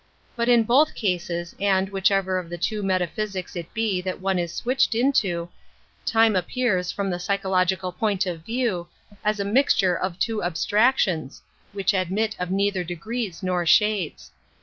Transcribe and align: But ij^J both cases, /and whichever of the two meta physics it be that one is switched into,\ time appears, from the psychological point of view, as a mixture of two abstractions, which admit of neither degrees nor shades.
But 0.35 0.47
ij^J 0.47 0.65
both 0.65 0.95
cases, 0.95 1.53
/and 1.61 1.91
whichever 1.91 2.39
of 2.39 2.49
the 2.49 2.57
two 2.57 2.81
meta 2.81 3.05
physics 3.05 3.55
it 3.55 3.71
be 3.71 4.01
that 4.01 4.19
one 4.19 4.39
is 4.39 4.51
switched 4.51 4.95
into,\ 4.95 5.47
time 6.07 6.35
appears, 6.35 6.91
from 6.91 7.11
the 7.11 7.19
psychological 7.19 7.91
point 7.91 8.25
of 8.25 8.43
view, 8.43 8.87
as 9.23 9.39
a 9.39 9.45
mixture 9.45 9.95
of 9.95 10.17
two 10.17 10.41
abstractions, 10.41 11.43
which 11.71 11.93
admit 11.93 12.35
of 12.39 12.49
neither 12.49 12.83
degrees 12.83 13.43
nor 13.43 13.63
shades. 13.67 14.31